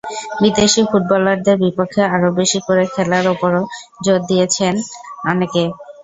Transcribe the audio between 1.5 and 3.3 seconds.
বিপক্ষে আরও বেশি করে খেলার